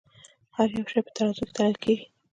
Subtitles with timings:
[0.55, 2.05] هر يو شے پۀ ترازو تللے کيږې